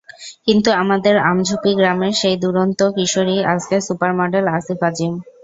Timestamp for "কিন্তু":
0.45-0.69